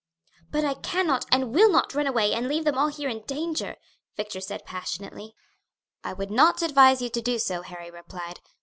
"But 0.49 0.65
I 0.65 0.73
cannot 0.73 1.25
and 1.31 1.53
will 1.53 1.69
not 1.69 1.93
run 1.93 2.07
away 2.07 2.33
and 2.33 2.47
leave 2.47 2.63
them 2.65 2.75
all 2.75 2.87
here 2.87 3.07
in 3.07 3.21
danger," 3.27 3.75
Victor 4.17 4.41
said 4.41 4.65
passionately. 4.65 5.35
"I 6.03 6.11
would 6.11 6.31
not 6.31 6.63
advise 6.63 7.03
you 7.03 7.09
to 7.11 7.21
do 7.21 7.37
so," 7.37 7.61
Harry 7.61 7.91
replied. 7.91 8.39